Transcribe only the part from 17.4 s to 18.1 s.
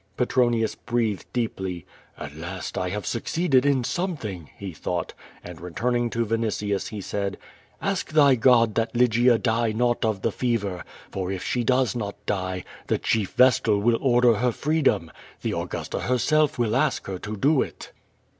it."